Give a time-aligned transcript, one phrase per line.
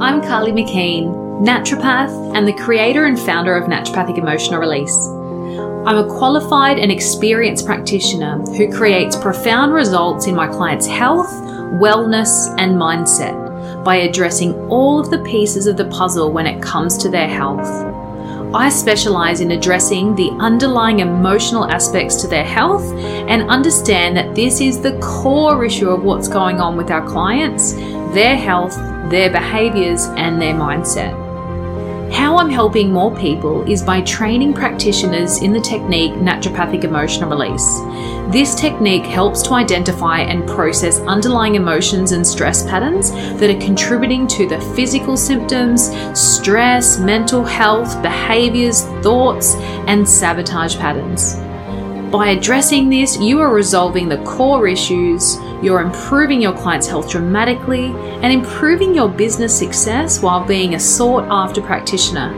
[0.00, 4.96] I'm Karlie McKeand, naturopath and the creator and founder of Naturopathic Emotional Release.
[5.88, 11.32] I'm a qualified and experienced practitioner who creates profound results in my clients' health,
[11.82, 16.96] wellness, and mindset by addressing all of the pieces of the puzzle when it comes
[16.98, 17.66] to their health.
[18.54, 24.60] I specialize in addressing the underlying emotional aspects to their health and understand that this
[24.60, 27.74] is the core issue of what's going on with our clients,
[28.14, 28.76] their health,
[29.10, 31.28] their behaviors, and their mindset.
[32.12, 37.80] How I'm helping more people is by training practitioners in the technique naturopathic emotional release.
[38.32, 44.26] This technique helps to identify and process underlying emotions and stress patterns that are contributing
[44.28, 49.54] to the physical symptoms, stress, mental health, behaviors, thoughts,
[49.86, 51.36] and sabotage patterns.
[52.10, 57.88] By addressing this, you are resolving the core issues, you're improving your client's health dramatically,
[58.22, 62.32] and improving your business success while being a sought after practitioner.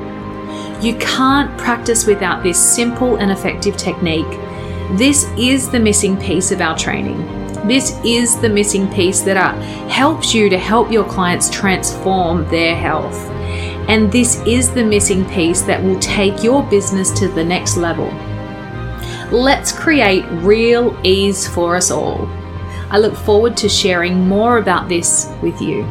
[0.81, 4.27] You can't practice without this simple and effective technique.
[4.99, 7.25] This is the missing piece of our training.
[7.69, 9.53] This is the missing piece that uh,
[9.89, 13.15] helps you to help your clients transform their health.
[13.89, 18.13] And this is the missing piece that will take your business to the next level.
[19.33, 22.27] Let's create real ease for us all.
[22.91, 25.85] I look forward to sharing more about this with you.